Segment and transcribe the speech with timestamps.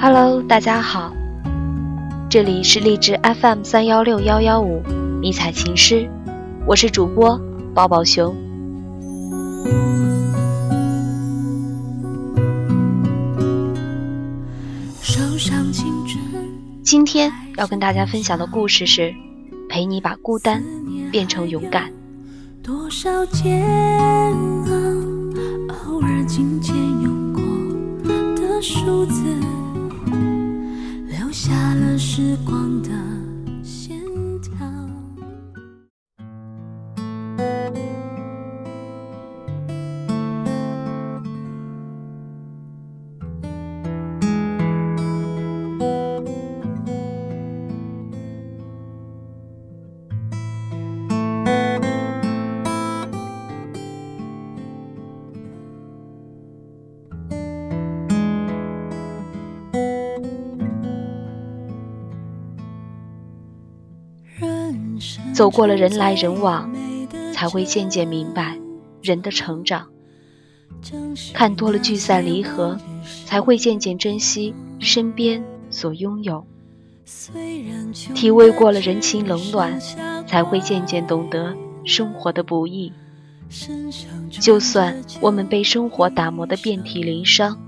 [0.00, 1.12] Hello，大家好，
[2.30, 4.82] 这里是荔枝 FM 三幺六幺幺五
[5.20, 6.08] 迷彩琴师，
[6.66, 7.38] 我是主播
[7.74, 8.34] 抱抱熊。
[16.82, 19.12] 今天要跟大家分享的故事是：
[19.68, 20.62] 陪你把孤单
[21.10, 21.92] 变成勇敢。
[22.62, 24.37] 多少煎
[65.32, 66.72] 走过了人来人往，
[67.32, 68.58] 才会渐渐明白
[69.02, 69.86] 人的成长；
[71.32, 72.78] 看多了聚散离合，
[73.24, 76.44] 才会渐渐珍惜身边所拥有；
[78.14, 79.78] 体味过了人情冷暖，
[80.26, 81.54] 才会渐渐懂得
[81.84, 82.92] 生活的不易。
[84.30, 87.58] 就算我们被生活打磨得遍体鳞伤，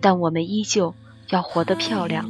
[0.00, 0.94] 但我们依旧
[1.30, 2.28] 要活得漂亮，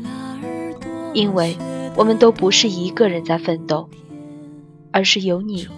[1.14, 1.56] 因为
[1.96, 3.88] 我们都不是一个人在奋斗。
[4.96, 5.68] 而是有你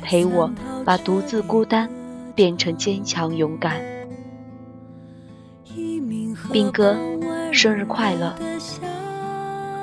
[0.00, 0.48] 陪我，
[0.84, 1.90] 把独自孤单
[2.36, 3.82] 变成坚强勇敢。
[6.52, 6.96] 兵哥，
[7.50, 8.36] 生日快乐！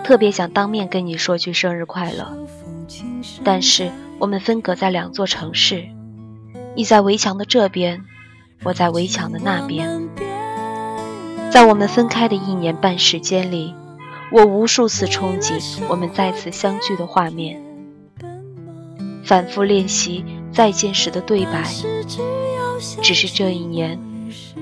[0.05, 2.37] 特别想当面跟你说句生日快乐，
[3.43, 5.89] 但是我们分隔在两座城市，
[6.73, 8.05] 你在围墙的这边，
[8.63, 10.07] 我在围墙的那边。
[11.51, 13.75] 在我们分开的一年半时间里，
[14.31, 17.66] 我无数次憧憬我们再次相聚的画面。
[19.27, 20.23] 反复练习
[20.53, 21.69] 再见时的对白，
[23.01, 23.99] 只是这一年，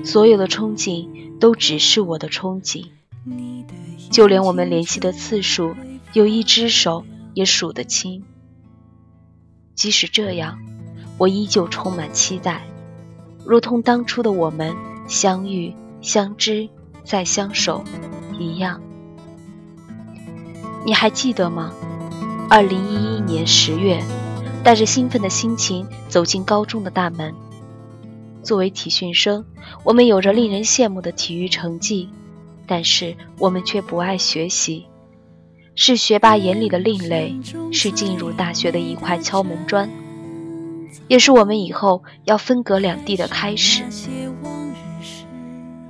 [0.04, 2.84] 所有的憧憬都只是我的憧憬，
[4.10, 5.76] 就连我们联系的次数，
[6.14, 8.24] 有一只手也数得清。
[9.76, 10.58] 即使这样，
[11.16, 12.66] 我依旧充满期待，
[13.44, 14.74] 如同当初的我们
[15.06, 16.68] 相遇、相知、
[17.04, 17.84] 再相守
[18.36, 18.82] 一样。
[20.84, 21.72] 你还记得吗？
[22.50, 24.02] 二零一一年十月。
[24.66, 27.32] 带着兴奋的心情走进高中的大门。
[28.42, 29.44] 作为体训生，
[29.84, 32.08] 我们有着令人羡慕的体育成绩，
[32.66, 34.86] 但是我们却不爱学习，
[35.76, 37.36] 是学霸眼里的另类，
[37.72, 39.88] 是进入大学的一块敲门砖，
[41.06, 43.84] 也是我们以后要分隔两地的开始。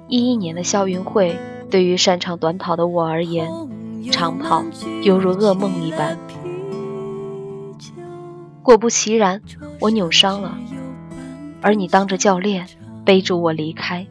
[0.07, 1.35] 一一年的校运会，
[1.71, 3.51] 对于擅长短跑的我而言，
[4.13, 4.63] 长跑
[5.03, 6.19] 犹如噩梦一般。
[8.67, 9.43] 果不其然，
[9.79, 10.59] 我扭伤了，
[11.63, 12.67] 而你当着教练
[13.05, 14.09] 背着我离开。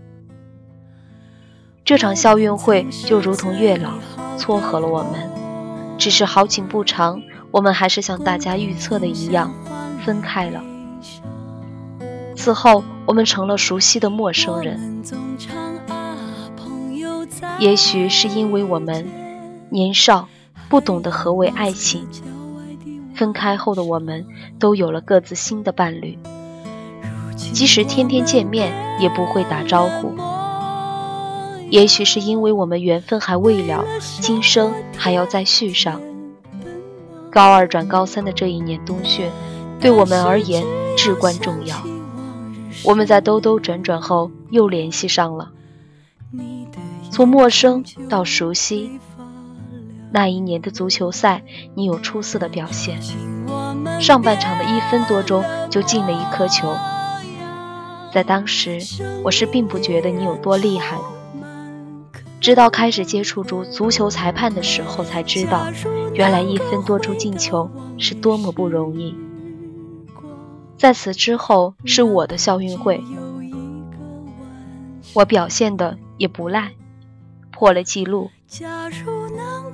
[1.83, 3.95] 这场校运会就如同月老
[4.37, 5.29] 撮合了我们，
[5.97, 7.21] 只是好景不长，
[7.51, 9.53] 我们还是像大家预测的一样
[10.05, 10.63] 分开了。
[12.37, 15.03] 此后，我们成了熟悉的陌生人。
[17.59, 19.05] 也许是因为我们
[19.69, 20.29] 年少，
[20.69, 22.07] 不懂得何为爱情。
[23.15, 24.25] 分开后的我们，
[24.59, 26.17] 都有了各自新的伴侣。
[27.35, 30.13] 即使天天见面，也不会打招呼。
[31.69, 33.83] 也许是因为我们缘分还未了，
[34.21, 35.99] 今生还要再续上。
[37.31, 39.29] 高二转高三的这一年冬训，
[39.79, 40.63] 对我们而言
[40.95, 41.75] 至关重要。
[42.83, 45.51] 我们在兜兜转转后又联系上了，
[47.11, 48.99] 从陌生到熟悉。
[50.15, 51.43] 那一年的足球赛，
[51.73, 53.01] 你有出色的表现。
[53.99, 56.73] 上半场的一分多钟就进了一颗球，
[58.13, 58.79] 在当时
[59.25, 61.03] 我是并不觉得你有多厉害的。
[62.39, 65.67] 直到开始接触足足球裁判的时候，才知道
[66.13, 69.17] 原来一分多钟进球是多么不容易。
[70.77, 73.03] 在此之后是我的校运会，
[75.13, 76.71] 我表现的也不赖，
[77.51, 78.29] 破了记录。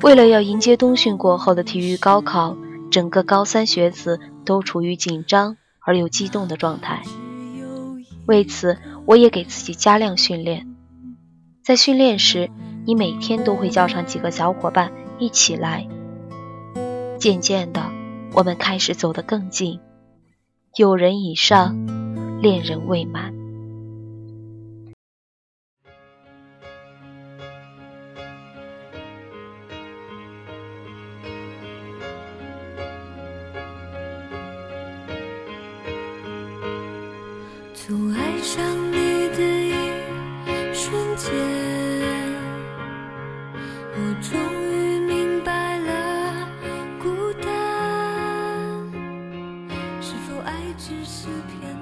[0.01, 2.57] 为了要迎接冬训过后的体育高考，
[2.89, 7.03] 整个高三学子都处于紧张而又激动的状态。
[8.27, 10.67] 为此，我也给自己加量训练。
[11.63, 12.49] 在训练时，
[12.85, 15.87] 你每天都会叫上几个小伙伴一起来，
[17.19, 17.83] 渐渐的，
[18.33, 19.79] 我们开始走得更近。
[20.75, 21.85] 友人以上，
[22.41, 23.40] 恋人未满。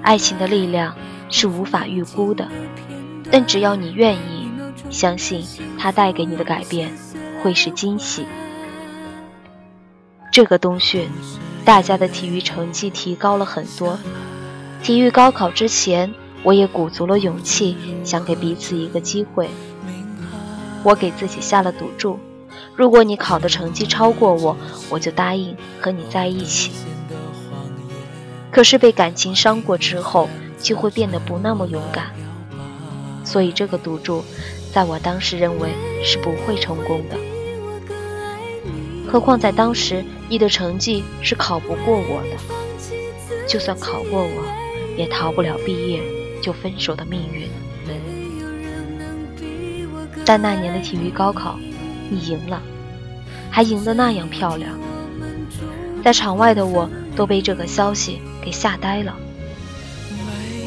[0.02, 0.94] 爱情的力量
[1.28, 2.48] 是无法预估的，
[3.30, 4.48] 但只要你愿意，
[4.90, 5.44] 相信
[5.78, 6.90] 它带给你的改变
[7.42, 8.26] 会是惊喜。
[10.32, 11.08] 这个冬训，
[11.64, 13.98] 大家的体育成绩提高了很多。
[14.82, 19.50] 体育高考之前，我也鼓足了勇气，想给彼此一个机会。
[20.82, 22.18] 我给自己下了赌注：
[22.74, 24.56] 如果你考的成绩超过我，
[24.88, 26.70] 我就答应和你在一起。
[28.50, 30.28] 可是被感情伤过之后，
[30.60, 32.10] 就会变得不那么勇敢。
[33.24, 34.24] 所以这个赌注，
[34.72, 35.70] 在我当时认为
[36.04, 37.16] 是不会成功的。
[39.08, 44.44] 何况在当时，你的成绩是考不过我的，就算考过我。
[44.96, 46.02] 也逃不了毕业
[46.42, 47.48] 就分手的命运。
[50.26, 51.58] 但那年的体育高考，
[52.10, 52.60] 你赢了，
[53.50, 54.78] 还赢得那样漂亮。
[56.04, 59.16] 在场外的我都被这个消息给吓呆了，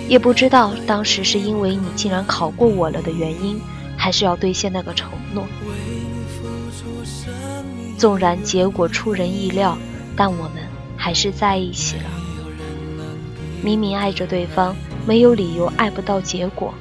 [0.07, 3.59] 也不知道当时是因为你竟然考过我了的原因，
[3.97, 5.45] 还是要兑现那个承诺。
[7.97, 9.77] 纵然结果出人意料，
[10.15, 10.63] 但我们
[10.97, 12.03] 还是在一起了。
[13.63, 14.75] 明明爱着对方，
[15.05, 16.73] 没有理由爱不到结果。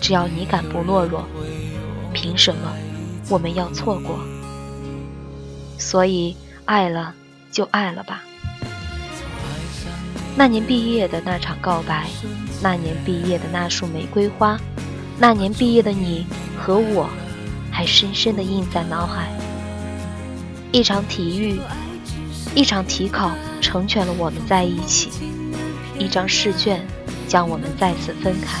[0.00, 1.26] 只要你敢不懦弱，
[2.14, 2.72] 凭什么
[3.28, 4.18] 我们要错过？
[5.78, 7.14] 所以爱了
[7.50, 8.22] 就爱了吧。
[10.36, 12.08] 那年毕业的那场告白，
[12.60, 14.58] 那年毕业的那束玫瑰花，
[15.16, 16.26] 那年毕业的你
[16.58, 17.08] 和我，
[17.70, 19.28] 还深深的印在脑海。
[20.72, 21.60] 一场体育，
[22.52, 25.08] 一场体考，成全了我们在一起。
[25.96, 26.84] 一张试卷
[27.28, 28.60] 将我们再次分开。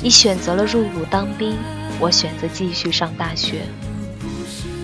[0.00, 1.56] 你选择了入伍当兵，
[1.98, 3.62] 我选择继续上大学。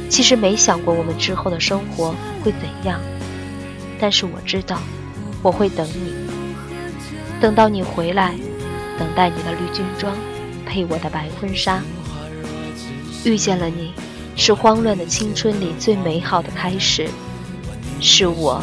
[0.09, 2.13] 其实没想过我们之后的生活
[2.43, 3.01] 会怎样，
[4.01, 4.81] 但是我知道
[5.43, 6.13] 我会等你，
[7.41, 8.35] 等到你回来，
[8.99, 10.15] 等待你的绿军装
[10.67, 11.83] 配我的白婚纱。
[13.25, 13.93] 遇见了你，
[14.37, 17.09] 是慌乱的青春里最美好的开始，
[18.01, 18.63] 是我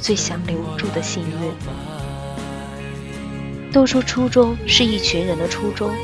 [0.00, 1.52] 最想留住的幸运。
[3.72, 5.94] 都说初中是一群人的初中，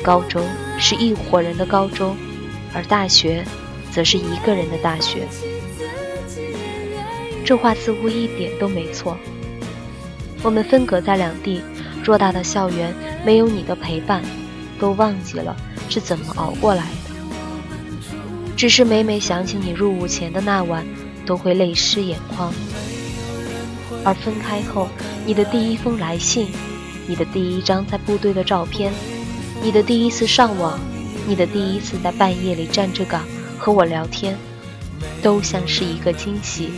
[0.00, 0.46] 高中
[0.78, 2.16] 是一伙人的高中，
[2.72, 3.44] 而大学，
[3.90, 5.26] 则是一个人的大学。
[7.44, 9.16] 这话似乎一点都没错。
[10.42, 11.62] 我们分隔在两地，
[12.04, 12.94] 偌大的校园
[13.24, 14.22] 没有你的陪伴，
[14.78, 15.54] 都忘记了
[15.88, 18.14] 是怎么熬过来的。
[18.56, 20.86] 只是每每想起你入伍前的那晚，
[21.26, 22.52] 都会泪湿眼眶。
[24.04, 24.88] 而分开后，
[25.26, 26.48] 你的第一封来信。
[27.06, 28.92] 你的第一张在部队的照片，
[29.62, 30.78] 你的第一次上网，
[31.26, 33.24] 你的第一次在半夜里站着岗
[33.58, 34.38] 和我聊天，
[35.20, 36.70] 都像是一个惊喜，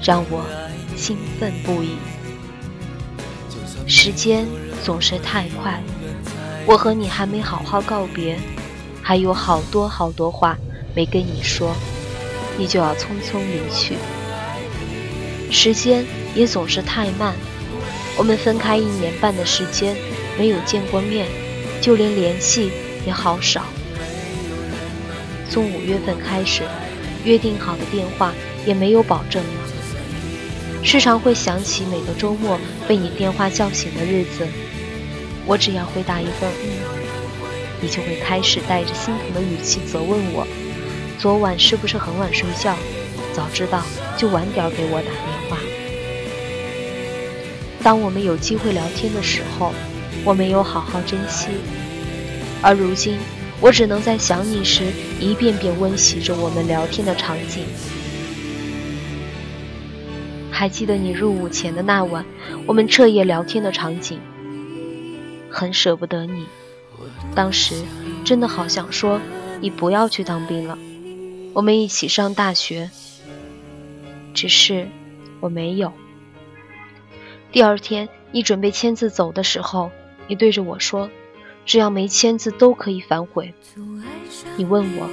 [0.00, 0.44] 让我
[0.96, 1.96] 兴奋不已。
[3.90, 4.46] 时间
[4.84, 5.82] 总是太快，
[6.64, 8.38] 我和你还没好好告别，
[9.02, 10.56] 还有好多好多话
[10.94, 11.74] 没跟你说，
[12.56, 13.96] 你就要匆匆离去。
[15.50, 16.06] 时间
[16.36, 17.34] 也总是太慢。
[18.16, 19.96] 我们分开一年半的时间，
[20.38, 21.26] 没有见过面，
[21.80, 22.70] 就连联系
[23.04, 23.64] 也好少。
[25.50, 26.62] 从五月份开始，
[27.24, 28.32] 约定好的电话
[28.64, 29.42] 也没有保证。
[30.82, 32.58] 时常会想起每个周末
[32.88, 34.46] 被你电话叫醒的日子，
[35.46, 36.70] 我只要回答一个“嗯”，
[37.80, 40.46] 你就会开始带着心疼的语气责问我：
[41.18, 42.74] 昨晚是不是很晚睡觉？
[43.32, 43.82] 早知道
[44.16, 45.58] 就晚点给我打电话。
[47.82, 49.72] 当我们有机会聊天的时候，
[50.24, 51.48] 我没有好好珍惜，
[52.62, 53.18] 而如今，
[53.60, 54.84] 我只能在想你时
[55.20, 57.64] 一遍遍温习着我们聊天的场景。
[60.60, 62.22] 还记得你入伍前的那晚，
[62.66, 64.20] 我们彻夜聊天的场景。
[65.50, 66.44] 很舍不得你，
[67.34, 67.74] 当时
[68.26, 69.18] 真的好想说
[69.62, 70.76] 你不要去当兵了，
[71.54, 72.90] 我们一起上大学。
[74.34, 74.86] 只是
[75.40, 75.94] 我没有。
[77.52, 79.90] 第二天，你准备签字走的时候，
[80.28, 81.08] 你对着我说
[81.64, 83.54] ：“只要没签字都可以反悔。”
[84.58, 85.08] 你问我，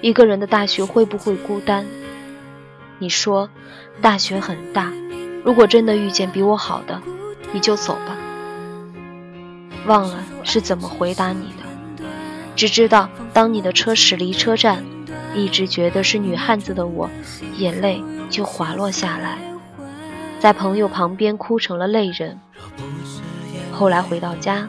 [0.00, 1.86] 一个人的大学会不会孤单？
[2.98, 3.50] 你说，
[4.02, 4.92] 大学很大，
[5.44, 7.00] 如果真的遇见比我好的，
[7.52, 8.16] 你就走吧。
[9.86, 12.04] 忘了是怎么回答你的，
[12.56, 14.84] 只知道当你的车驶离车站，
[15.34, 17.08] 一直觉得是女汉子的我，
[17.56, 19.38] 眼泪就滑落下来，
[20.38, 22.38] 在朋友旁边哭成了泪人。
[23.72, 24.68] 后来回到家，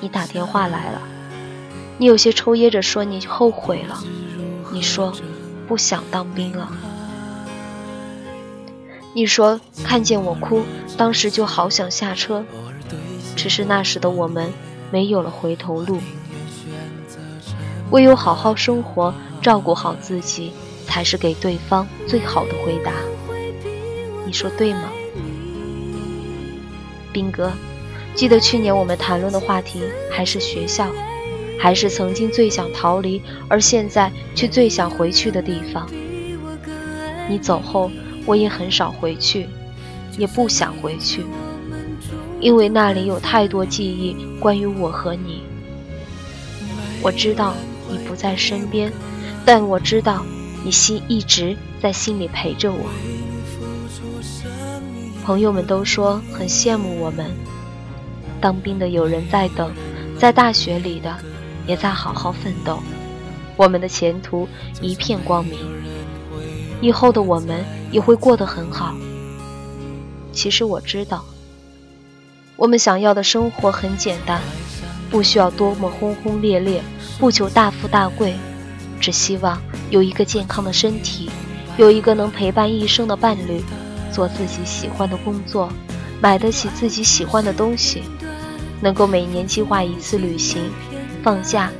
[0.00, 1.02] 你打电话来了，
[1.98, 4.02] 你有些抽噎着说你后悔了，
[4.72, 5.12] 你说
[5.68, 6.70] 不想当兵了。
[9.14, 10.62] 你说看见我哭，
[10.96, 12.44] 当时就好想下车，
[13.36, 14.50] 只是那时的我们
[14.90, 15.98] 没有了回头路，
[17.90, 20.52] 唯有好好生活，照顾好自己，
[20.86, 22.92] 才是给对方最好的回答。
[24.24, 24.90] 你说对吗，
[27.12, 27.52] 兵哥？
[28.14, 30.90] 记得去年我们谈论的话题还是学校，
[31.58, 35.86] 还是曾经最想逃离，而现在却最想回去的地方。
[37.28, 37.90] 你走后。
[38.24, 39.48] 我也很少回去，
[40.16, 41.24] 也不想回去，
[42.40, 45.42] 因为那里有太多记忆关于我和你。
[47.02, 47.54] 我知道
[47.90, 48.92] 你不在身边，
[49.44, 50.24] 但我知道
[50.64, 52.88] 你心一直在心里陪着我。
[55.24, 57.30] 朋友们都说很羡慕我们，
[58.40, 59.72] 当兵的有人在等，
[60.18, 61.16] 在大学里的
[61.66, 62.78] 也在好好奋斗，
[63.56, 64.48] 我们的前途
[64.80, 65.58] 一片光明。
[66.82, 68.92] 以后的我们也会过得很好。
[70.32, 71.24] 其实我知道，
[72.56, 74.42] 我们想要的生活很简单，
[75.08, 76.82] 不需要多么轰轰烈烈，
[77.20, 78.34] 不求大富大贵，
[79.00, 81.30] 只希望有一个健康的身体，
[81.76, 83.62] 有一个能陪伴一生的伴侣，
[84.12, 85.72] 做自己喜欢的工作，
[86.20, 88.02] 买得起自己喜欢的东西，
[88.80, 90.60] 能够每年计划一次旅行，
[91.22, 91.70] 放假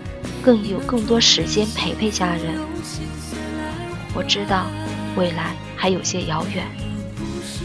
[0.40, 2.54] 更有更多时间陪陪家人。
[4.14, 4.66] 我知道。
[5.16, 6.66] 未来还有些遥远，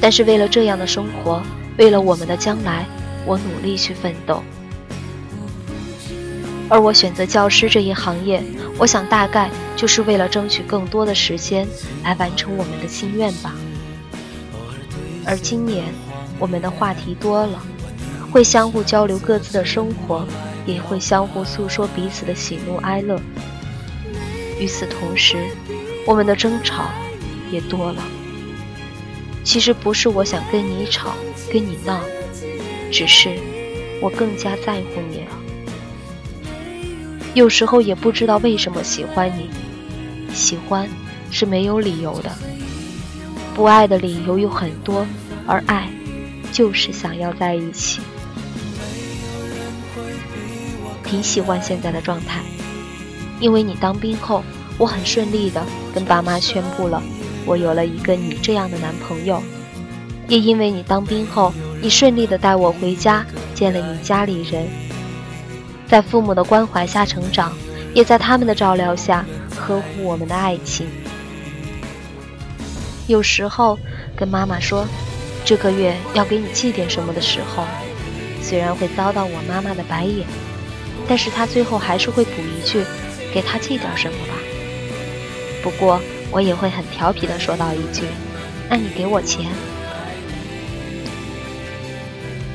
[0.01, 1.41] 但是为了这样的生活，
[1.77, 2.85] 为了我们的将来，
[3.25, 4.43] 我努力去奋斗。
[6.69, 8.43] 而我选择教师这一行业，
[8.77, 11.65] 我想大概就是为了争取更多的时间
[12.03, 13.55] 来完成我们的心愿吧。
[15.25, 15.85] 而今年，
[16.39, 17.63] 我们的话题多了，
[18.31, 20.27] 会相互交流各自的生活，
[20.65, 23.17] 也会相互诉说彼此的喜怒哀乐。
[24.59, 25.37] 与此同时，
[26.05, 26.89] 我们的争吵。
[27.51, 28.03] 也多了。
[29.43, 31.13] 其实不是我想跟你吵，
[31.51, 32.01] 跟你闹，
[32.91, 33.35] 只是
[34.01, 35.27] 我更加在乎你了。
[37.33, 39.49] 有时候也不知道为什么喜欢你，
[40.33, 40.89] 喜欢
[41.31, 42.31] 是没有理由的，
[43.53, 45.05] 不爱的理由有很多，
[45.45, 45.89] 而爱
[46.51, 48.01] 就是想要在一起。
[51.05, 52.41] 挺喜欢现在的状态，
[53.39, 54.43] 因为你当兵后，
[54.77, 57.01] 我很顺利的跟爸妈宣布了。
[57.47, 59.41] 我有了一个你这样的男朋友，
[60.27, 63.25] 也因为你当兵后，你顺利的带我回家
[63.55, 64.67] 见了你家里人，
[65.87, 67.53] 在父母的关怀下成长，
[67.93, 69.25] 也在他们的照料下
[69.55, 70.85] 呵护我们的爱情。
[73.07, 73.79] 有时候
[74.13, 74.85] 跟妈妈说
[75.45, 77.63] 这个月要给你寄点什么的时候，
[78.41, 80.27] 虽然会遭到我妈妈的白眼，
[81.07, 82.83] 但是她最后还是会补一句
[83.33, 84.33] ：“给她寄点什么吧。”
[85.63, 86.01] 不过。
[86.31, 88.03] 我也会很调皮的说到一句
[88.69, 89.45] ：“那你给我钱。”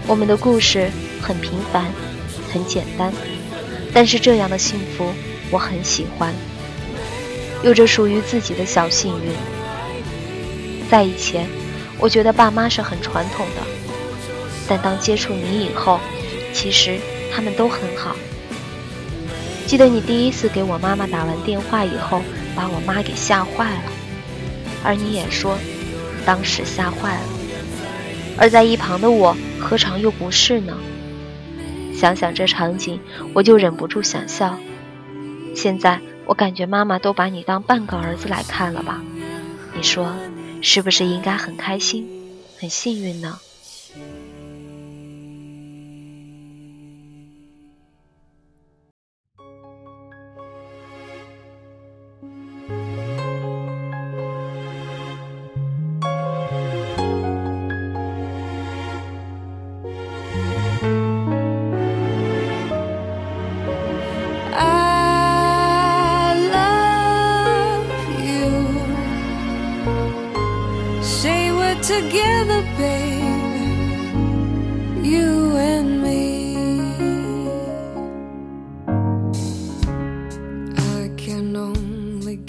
[0.06, 0.90] 我们的故事
[1.22, 1.86] 很平凡，
[2.52, 3.12] 很简单，
[3.94, 5.12] 但是这样的幸福
[5.50, 6.34] 我很喜欢，
[7.62, 9.30] 有着属于自己的小幸运。
[10.90, 11.48] 在以前，
[11.98, 13.62] 我觉得爸妈是很传统的，
[14.68, 15.98] 但当接触你以后，
[16.52, 16.98] 其实
[17.34, 18.14] 他们都很好。
[19.66, 22.20] 记得你第一次给我妈妈打完电话以后。
[22.54, 23.82] 把我妈给吓坏了，
[24.84, 25.58] 而你也说，
[26.24, 27.26] 当时吓坏了，
[28.36, 30.76] 而在一旁的我何尝又不是呢？
[31.94, 32.98] 想想这场景，
[33.32, 34.58] 我就忍不住想笑。
[35.54, 39.00] 现在我感觉妈妈都把你当半个儿子来看了吧？
[39.74, 40.12] 你说，
[40.60, 42.08] 是不是应该很开心，
[42.58, 43.38] 很幸运呢？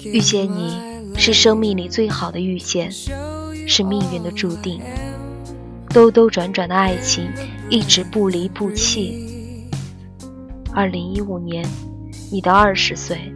[0.04, 0.80] 遇见你
[1.18, 2.92] 是生命里最好的遇见，
[3.68, 4.80] 是命运的注定。
[5.90, 7.28] 兜兜转转的爱情，
[7.72, 9.68] 一直不离不弃。
[10.76, 11.68] 二零一五年，
[12.32, 13.34] 你的二十岁，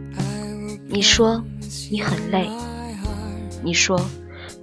[0.88, 1.42] 你说
[1.90, 2.48] 你很累，
[3.64, 4.00] 你说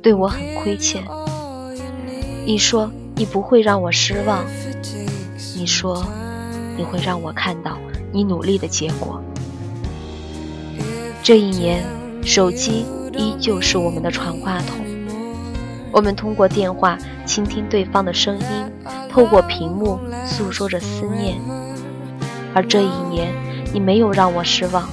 [0.02, 1.04] 对我很亏欠，
[2.46, 4.46] 你说你不会让我失望，
[5.56, 6.06] 你说
[6.78, 7.78] 你会让我看到
[8.12, 9.20] 你努力的结果。
[11.24, 11.84] 这一年，
[12.24, 14.86] 手机依旧是我们的传话筒。
[15.92, 18.46] 我们通过电话倾听对方的声音，
[19.10, 21.40] 透过屏幕诉说着思念。
[22.54, 23.34] 而这一年，
[23.74, 24.88] 你没有让我失望，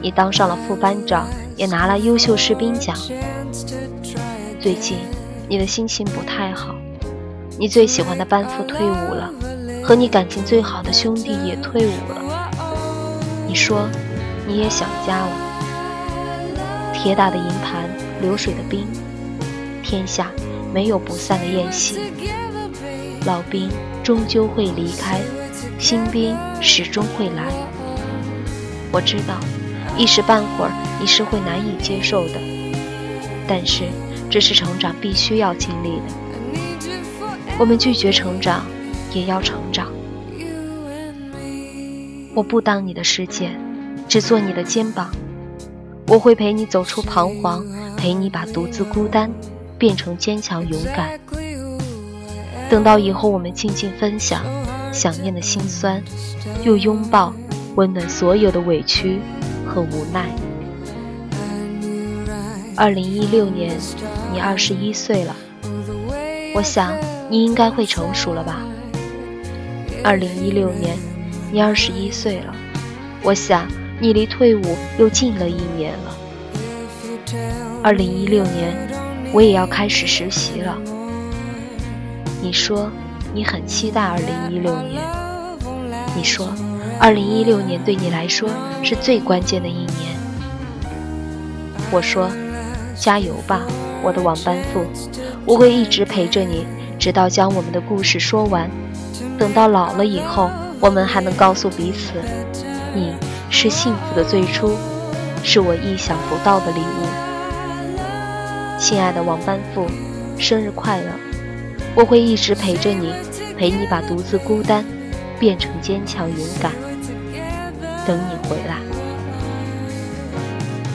[0.00, 2.96] 你当上了副班长，也拿了优秀士兵奖。
[4.60, 4.98] 最近，
[5.48, 6.74] 你的心情不太好，
[7.58, 9.32] 你最喜欢的班副退伍了，
[9.82, 12.50] 和你感情最好的兄弟也退伍了。
[13.46, 13.88] 你说，
[14.46, 15.32] 你也想家了。
[16.92, 17.88] 铁打的营盘，
[18.20, 18.86] 流水的兵。
[19.82, 20.30] 天下
[20.74, 21.98] 没有不散的宴席，
[23.24, 23.70] 老兵
[24.04, 25.18] 终究会离开，
[25.78, 27.44] 新兵始终会来。
[28.92, 29.40] 我知道，
[29.96, 32.34] 一时半会儿你是会难以接受的，
[33.46, 33.84] 但是
[34.30, 36.02] 这是成长必须要经历的。
[37.58, 38.64] 我们拒绝成长，
[39.12, 39.88] 也要成长。
[42.34, 43.50] 我不当你的世界，
[44.08, 45.10] 只做你的肩膀。
[46.06, 47.66] 我会陪你走出彷徨，
[47.96, 49.30] 陪你把独自孤单。
[49.78, 51.20] 变成坚强勇敢。
[52.68, 54.42] 等到以后，我们静静分享
[54.92, 56.02] 想念的心酸，
[56.64, 57.32] 又拥抱
[57.76, 59.20] 温暖所有的委屈
[59.64, 60.28] 和无奈。
[62.74, 63.78] 二零一六年，
[64.32, 65.34] 你二十一岁了，
[66.54, 66.96] 我想
[67.28, 68.60] 你应该会成熟了吧。
[70.04, 70.96] 二零一六年，
[71.52, 72.54] 你二十一岁了，
[73.22, 73.66] 我想
[74.00, 76.16] 你离退伍又近了一年了。
[77.82, 78.88] 二零一六年。
[79.30, 80.78] 我也要开始实习了。
[82.40, 82.90] 你说
[83.34, 85.02] 你很期待2016年，
[86.16, 86.50] 你说
[86.98, 88.48] 2016年对你来说
[88.82, 90.16] 是最关键的一年。
[91.90, 92.30] 我说
[92.98, 93.62] 加油吧，
[94.02, 94.84] 我的王班副，
[95.46, 96.66] 我会一直陪着你，
[96.98, 98.68] 直到将我们的故事说完。
[99.38, 102.14] 等到老了以后，我们还能告诉彼此，
[102.92, 103.14] 你
[103.50, 104.76] 是幸福的最初，
[105.44, 107.06] 是我意想不到的礼物。
[108.80, 109.86] 亲爱的王班副，
[110.36, 111.06] 生日快乐！
[111.94, 113.12] 我会一直陪着你，
[113.56, 114.84] 陪你把独自孤单
[115.38, 116.72] 变成坚强勇敢，
[118.04, 118.76] 等你回来。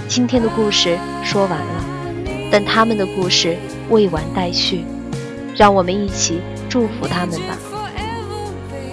[0.07, 1.83] 今天的故事说完了，
[2.53, 3.57] 但他们的故事
[3.89, 4.85] 未完待续，
[5.55, 6.39] 让我们一起
[6.69, 7.57] 祝福他们吧。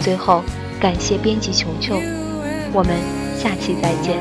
[0.01, 0.42] 最后，
[0.81, 1.94] 感谢编辑球球，
[2.73, 2.96] 我们
[3.38, 4.16] 下期再见。